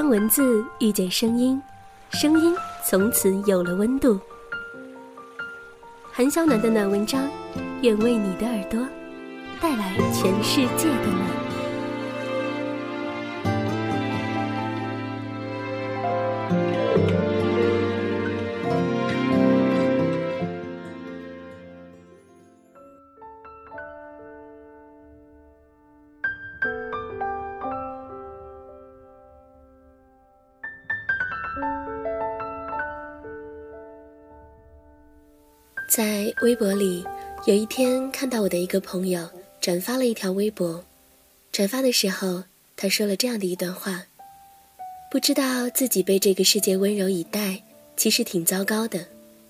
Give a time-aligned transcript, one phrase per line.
[0.00, 1.60] 当文字遇见声音，
[2.12, 2.56] 声音
[2.88, 4.18] 从此有了温度。
[6.10, 7.28] 韩小暖的暖文章，
[7.82, 8.80] 愿为你的耳朵
[9.60, 11.20] 带来全世界的暖。
[35.90, 37.04] 在微博里，
[37.46, 39.28] 有一天看到我的一个朋友
[39.60, 40.84] 转发了一条微博，
[41.50, 42.44] 转发的时候
[42.76, 44.06] 他说了这样的一段话：
[45.10, 47.64] 不知道自己被这个世界温柔以待，
[47.96, 49.04] 其实挺糟糕的。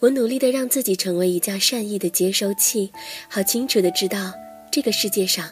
[0.00, 2.92] 我努力的让自己成为一架善意的接收器，
[3.30, 4.34] 好清楚的知道
[4.70, 5.50] 这个世界上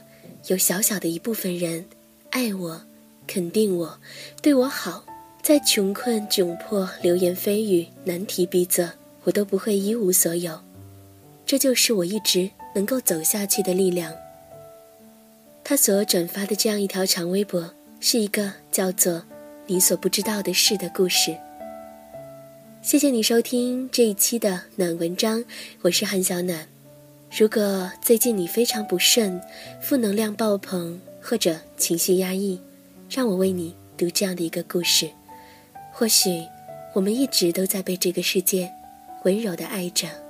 [0.48, 1.86] 有小小的一部分人
[2.28, 2.82] 爱我、
[3.26, 3.98] 肯定我、
[4.42, 5.02] 对我好，
[5.42, 8.90] 在穷困窘迫、流言蜚语、难题逼仄，
[9.22, 10.60] 我都不会一无所有。
[11.46, 14.12] 这就是我一直能够走下去的力量。
[15.62, 19.24] 他所转发的这样一条长微博，是一个叫做
[19.66, 21.36] “你所不知道的事”的故事。
[22.82, 25.42] 谢谢你收听这一期的暖文章，
[25.80, 26.66] 我是韩小暖。
[27.36, 29.40] 如果最近你非常不顺、
[29.80, 32.60] 负能量爆棚或者情绪压抑，
[33.08, 35.10] 让我为你读这样的一个故事。
[35.92, 36.44] 或许
[36.92, 38.70] 我们一直都在被这个世界
[39.24, 40.23] 温柔的爱着。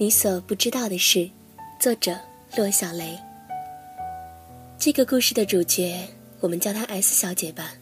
[0.00, 1.28] 你所不知道的事，
[1.80, 2.16] 作者
[2.56, 3.18] 骆小雷。
[4.78, 7.72] 这个故事的主角，我们叫她 S 小姐吧。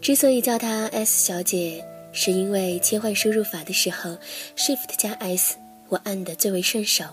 [0.00, 4.18] 之所以叫她 S 小姐，是因为切换输入法的时候
[4.56, 5.54] ，Shift 加 S
[5.88, 7.04] 我按的最为顺手。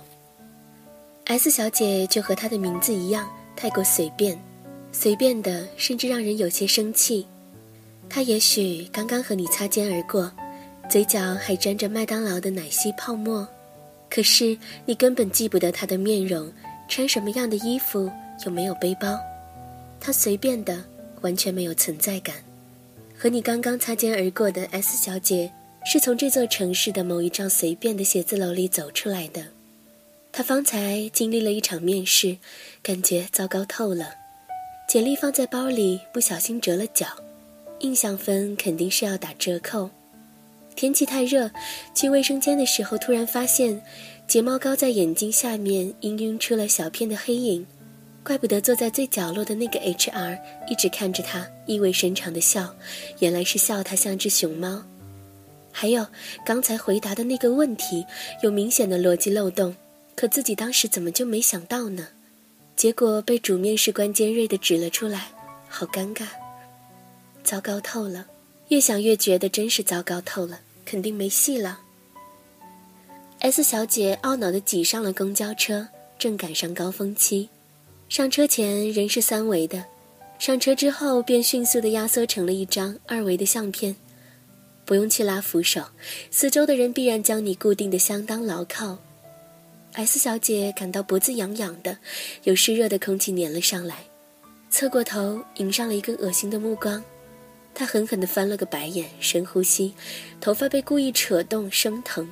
[1.26, 4.36] S 小姐就和她的名字一样，太过随便，
[4.92, 7.28] 随便的甚至让人有些生气。
[8.10, 10.32] 她也许刚刚和你擦肩而过，
[10.90, 13.48] 嘴角还沾着麦当劳的奶昔泡沫。
[14.14, 16.54] 可是你根本记不得他的面容，
[16.88, 18.12] 穿什么样的衣服，
[18.46, 19.18] 有没有背包，
[20.00, 20.84] 他随便的，
[21.22, 22.36] 完全没有存在感。
[23.18, 25.52] 和你刚刚擦肩而过的 S 小姐，
[25.84, 29.46] 是从这座城市的某一幢随便的写字楼里走出来的。
[30.32, 32.38] 她方才经历了一场面试，
[32.84, 34.14] 感觉糟糕透了。
[34.88, 37.08] 简历放在包里，不小心折了角，
[37.80, 39.90] 印象分肯定是要打折扣。
[40.76, 41.50] 天气太热，
[41.94, 43.82] 去卫生间的时候突然发现，
[44.28, 47.66] 睫毛膏在眼睛下面氤氲出了小片的黑影，
[48.24, 52.76] 怪不得坐在最角落的那个 HR 一直看着他，意味深长的笑，
[53.20, 54.84] 原来是笑他像只熊猫。
[55.72, 56.06] 还有
[56.46, 58.06] 刚才回答的那个问题
[58.42, 59.76] 有明显的逻辑漏洞，
[60.16, 62.08] 可自己当时怎么就没想到呢？
[62.76, 65.28] 结果被主面试官尖锐的指了出来，
[65.70, 66.26] 好尴尬，
[67.44, 68.26] 糟糕透了。
[68.74, 71.80] 越想越觉得真是糟糕透了，肯定没戏了。
[73.38, 77.50] S 小姐懊恼地挤上了公交车，正赶上高峰期。
[78.10, 79.86] 上车前人是三维的，
[80.40, 83.96] 上车之后便迅速地压缩成了一张二维的相片。
[84.86, 85.84] 不用去拉扶手，
[86.32, 88.98] 四周的人必然将你固定得相当牢靠。
[89.92, 91.96] S 小姐感到脖子痒痒的，
[92.42, 93.98] 有湿热的空气粘了上来，
[94.72, 97.04] 侧过头迎上了一个恶心的目光。
[97.76, 99.94] 他狠狠地翻了个白眼，深呼吸，
[100.40, 102.30] 头发被故意扯动，生疼。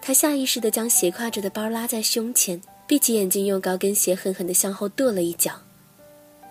[0.00, 5.60] 他下意识地将斜挎着的包拉在胸前，闭起眼睛，用高跟鞋狠狠地向后跺了一脚。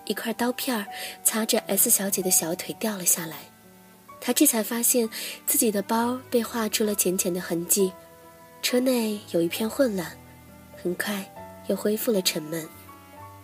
[0.05, 0.85] 一块刀片儿
[1.23, 3.37] 擦着 S 小姐的小腿掉了下来，
[4.21, 5.09] 他这才发现
[5.47, 7.91] 自己的包被划出了浅浅的痕迹。
[8.61, 10.17] 车内有一片混乱，
[10.81, 11.31] 很快
[11.67, 12.67] 又恢复了沉闷。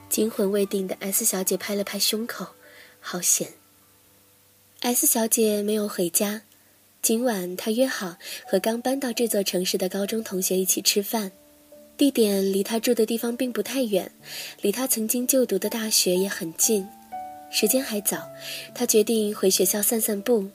[0.10, 2.46] 惊魂未定的 S 小姐拍了拍胸口，
[3.00, 3.54] 好险。
[4.86, 6.44] S 小姐没有回家，
[7.02, 11.32] 今晚她约好和刚搬到这座城市的高中同学一起吃饭，
[11.98, 14.12] 地点离她住的地方并不太远，
[14.62, 16.88] 离她曾经就读的大学也很近。
[17.50, 18.30] 时间还早，
[18.76, 20.50] 她决定回学校散散步。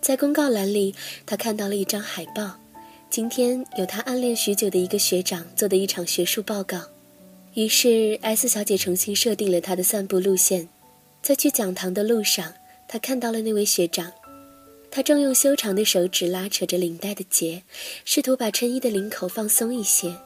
[0.00, 0.94] 在公告栏里，
[1.26, 2.58] 她看到了一张海报，
[3.10, 6.84] 今天有她暗恋许久的一个学长做的一场学术报告。
[7.52, 10.70] 于是 S 小姐重新设定了她的散步路线，
[11.20, 12.54] 在去讲堂的路上。
[12.92, 14.12] 他看到了那位学长，
[14.90, 17.62] 他正用修长的手指拉扯着领带的结，
[18.04, 20.16] 试图把衬衣的领口放松一些。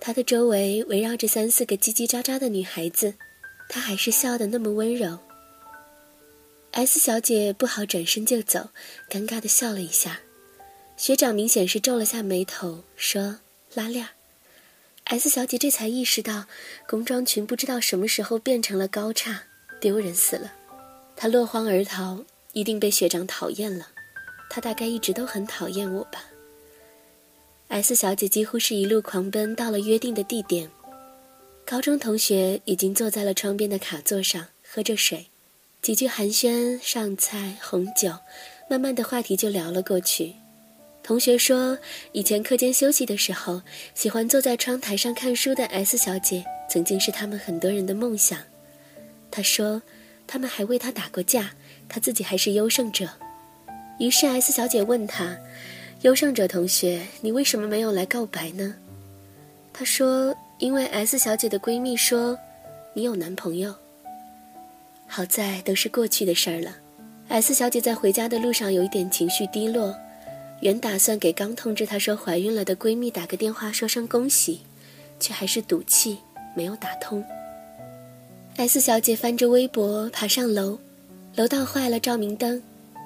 [0.00, 3.14] 他的周围围绕着三四个叽叽喳喳的女孩子，
[3.70, 5.18] 他还是笑得那么温柔。
[6.72, 8.68] S 小姐不好转身就走，
[9.08, 10.20] 尴尬的笑了一下。
[10.98, 13.38] 学长明显是皱了下眉头，说
[13.72, 14.08] ：“拉链。
[15.04, 16.44] ”S 小姐这才意识到，
[16.86, 19.44] 工装裙不知道什么时候变成了高叉，
[19.80, 20.52] 丢人死了。
[21.16, 23.88] 他落荒而逃，一定被学长讨厌了。
[24.50, 26.24] 他大概一直都很讨厌我吧。
[27.68, 30.70] S 小姐几乎是一路狂奔到了约定的地点，
[31.64, 35.26] 高中同学已经坐在了窗边的卡座上喝着水。
[35.82, 38.12] 几句寒暄，上菜红酒，
[38.70, 40.34] 慢慢的话题就聊了过去。
[41.02, 41.76] 同学说，
[42.12, 43.60] 以前课间休息的时候，
[43.94, 48.38] 喜欢坐在窗台上看书的 S 小姐，曾经是他们很多人的梦想。
[49.30, 49.82] 他说，
[50.26, 51.52] 他们还为她打过架，
[51.88, 53.08] 她自己还是优胜者。
[53.98, 55.36] 于是 S 小姐问他
[56.02, 58.74] ：“优胜者同学，你为什么没有来告白呢？”
[59.72, 62.36] 他说：“因为 S 小姐的闺蜜说，
[62.94, 63.74] 你有男朋友。”
[65.06, 66.76] 好在都是过去的事儿了。
[67.28, 69.94] S 小姐在回家的路上有一点情绪低落，
[70.60, 74.62] 原打算给刚通知她说怀孕了的闺蜜打个电话说声恭喜，
[75.20, 76.18] 却还是赌气
[76.56, 77.24] 没有打通。
[78.56, 80.78] S 小姐翻着微博爬上楼，
[81.34, 82.62] 楼道坏了照明灯，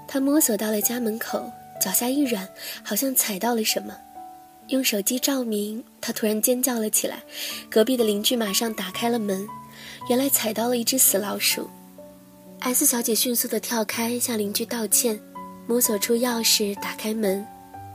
[0.06, 1.50] 她摸索到了家门口，
[1.80, 2.46] 脚下一软，
[2.82, 3.96] 好像踩到了什么，
[4.68, 7.22] 用手机照明，她突然尖叫了起来。
[7.70, 9.48] 隔壁的邻居马上打开了门，
[10.10, 11.70] 原来踩到了一只死老鼠。
[12.60, 15.18] S 小姐迅速地跳开，向邻居道歉，
[15.66, 17.44] 摸索出钥匙打开门。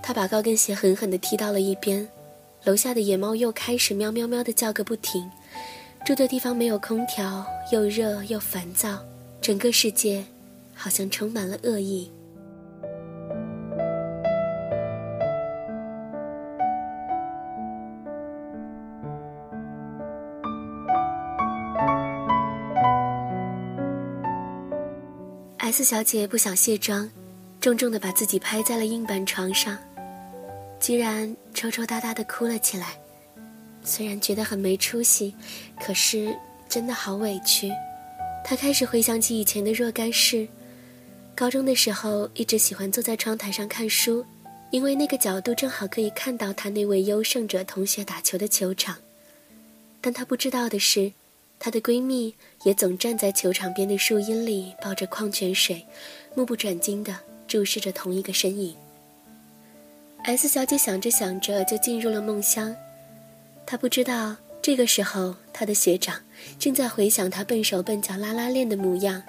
[0.01, 2.09] 她把高跟鞋狠狠地踢到了一边。
[2.63, 5.29] 楼下的野猫又开始喵喵喵地叫个不停。
[6.05, 9.00] 住的地方没有空调，又热又烦躁，
[9.39, 10.21] 整个世界
[10.75, 12.11] 好像充满了恶意。
[25.59, 27.09] S 小姐不想卸妆，
[27.61, 29.77] 重重的把自己拍在了硬板床上，
[30.81, 33.02] 居然抽抽搭搭的哭了起来。
[33.83, 35.33] 虽然觉得很没出息，
[35.80, 36.35] 可是
[36.69, 37.71] 真的好委屈。
[38.44, 40.47] 她开始回想起以前的若干事。
[41.35, 44.25] 高中的时候，一直喜欢坐在窗台上看书，
[44.71, 48.97] 因为那个角度正好可以看到她那位优胜者同学打球的球场。
[50.00, 51.12] 但她不知道的是。
[51.59, 52.35] 她的闺蜜
[52.65, 55.85] 也总站在球场边的树荫里，抱着矿泉水，
[56.35, 58.75] 目不转睛地注视着同一个身影。
[60.24, 62.75] S 小姐想着想着就进入了梦乡。
[63.65, 66.21] 他不知道这个时候，他的学长
[66.60, 69.24] 正在回想他笨手笨脚拉拉链的模样。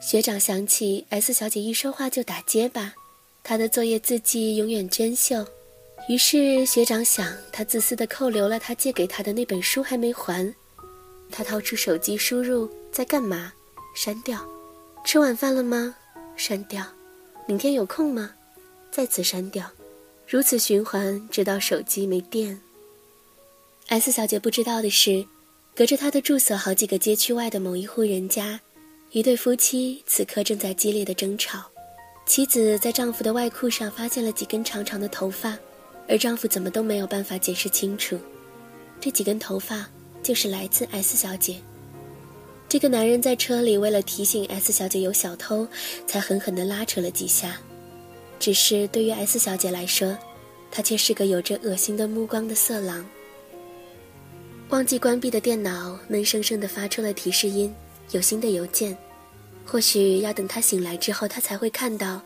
[0.00, 2.94] 学长想起 S 小姐一说话就打结巴，
[3.42, 5.44] 她的作业字迹永远娟秀，
[6.08, 10.54] 于是学长想，他自私的扣留了他借给她的那本书还没还。
[11.30, 13.52] 他掏出手机，输入在干嘛，
[13.94, 14.40] 删掉。
[15.04, 15.96] 吃晚饭了吗？
[16.36, 16.84] 删掉。
[17.46, 18.32] 明天有空吗？
[18.90, 19.70] 再次删掉。
[20.26, 22.60] 如此循环，直到手机没电。
[23.88, 25.24] S 小姐不知道的是，
[25.74, 28.60] 隔着她的住所好几个街区外的某一户人家，
[29.12, 31.64] 一对夫妻此刻正在激烈的争吵。
[32.26, 35.56] 妻子在丈夫的外裤上发现了几根长长的头发，
[36.06, 38.18] 而丈夫怎么都没有办法解释清楚，
[39.00, 39.88] 这几根头发。
[40.20, 41.56] 就是来自 S 小姐。
[42.68, 45.66] 这个男人在车里为了提醒 S 小姐有小偷，
[46.06, 47.58] 才狠狠地拉扯了几下。
[48.38, 50.18] 只是对于 S 小姐来说，
[50.70, 53.08] 他却是个有着恶心的目光的色狼。
[54.70, 57.74] 忘记关闭的电脑闷声声地发出了提示音，
[58.10, 58.94] 有新的邮件。
[59.64, 62.20] 或许要等他醒来之后，他才会看到，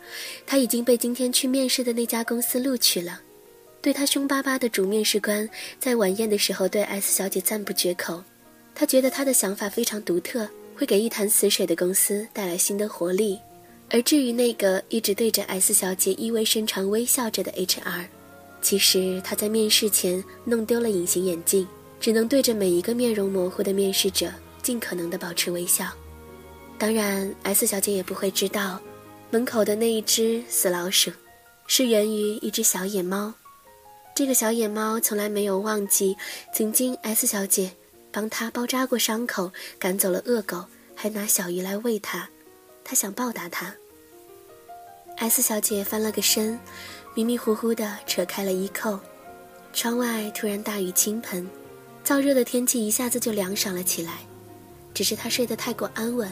[0.45, 3.21] 他已经被今天去面试的那家公司录取了。
[3.81, 8.21] 对他凶巴巴的主面试官，在晚宴的时候对 S 小姐赞不绝口。
[8.75, 13.39] 他觉得他的想法非常独特，会给一潭死水的公司带来新的活力。
[13.89, 18.07] 而至于那个一直对着 S 小姐意味深长微笑着的 HR，
[18.61, 21.67] 其实他在面试前弄丢了隐形眼镜，
[22.03, 24.29] 只能对着每一个面容模糊的面试者
[24.61, 25.87] 尽可能的保持微笑。
[26.77, 28.81] 当然，S 小姐也不会知道，
[29.31, 31.13] 门口的那一只死老鼠，
[31.69, 33.33] 是源于一只小野猫。
[34.17, 36.17] 这个小野猫从来没有忘记，
[36.53, 37.71] 曾经 S 小姐
[38.11, 40.65] 帮它包扎过伤口，赶走了恶狗，
[40.97, 42.29] 还拿小鱼来喂它。
[42.83, 43.73] 它想报答它。
[45.19, 46.59] S 小姐翻了个身，
[47.15, 48.99] 迷迷糊糊地扯开了衣扣。
[49.73, 51.49] 窗外突然大雨倾盆，
[52.05, 54.19] 燥热的天气一下子就凉爽了起来。
[54.95, 56.31] 只是他睡得太过安稳，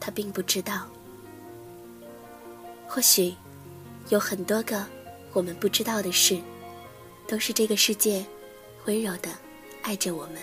[0.00, 0.86] 他并不知道。
[2.88, 3.34] 或许，
[4.08, 4.84] 有很多个
[5.32, 6.38] 我们不知道的事。
[7.28, 8.26] 都是这个世界
[8.86, 9.30] 温柔的
[9.82, 10.38] 爱着我们。